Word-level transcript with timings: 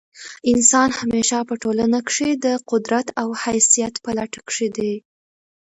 انسان 0.51 0.89
همېشه 0.99 1.37
په 1.49 1.55
ټولنه 1.63 1.99
کښي 2.07 2.31
د 2.45 2.47
قدرت 2.71 3.07
او 3.21 3.27
حیثیت 3.43 3.93
په 4.03 4.11
لټه 4.17 4.39
کښي 4.47 4.67
دئ. 4.77 4.93